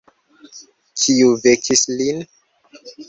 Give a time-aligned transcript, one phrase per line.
[1.01, 2.25] Kiu vekis lin?